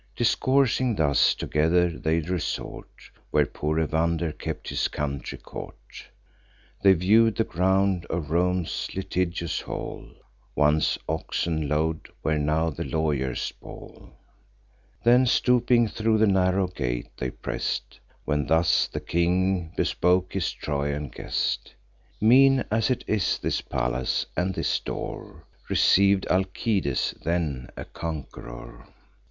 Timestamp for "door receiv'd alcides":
24.79-27.13